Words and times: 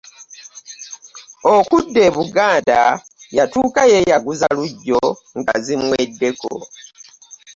Okudda 1.55 1.99
e 2.07 2.11
Buganda 2.17 2.81
yatuuka 3.37 3.81
yeeyaguza 3.91 4.47
lugyo 4.57 4.99
nga 5.39 5.53
zimuweddeko. 5.63 6.51